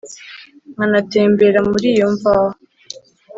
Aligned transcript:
nkanatembera 0.73 1.59
mu 1.69 1.77
iyo 1.91 2.05
mvaho 2.13 2.49